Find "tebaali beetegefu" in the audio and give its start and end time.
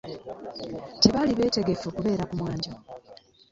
1.01-1.87